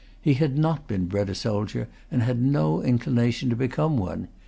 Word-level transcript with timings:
He 0.19 0.33
had 0.33 0.57
not 0.57 0.87
been 0.87 1.05
bred 1.05 1.29
a 1.29 1.35
soldier, 1.35 1.87
and 2.09 2.23
had 2.23 2.41
no 2.41 2.81
inclination 2.81 3.51
to 3.51 3.55
become 3.55 3.97
one. 3.97 4.29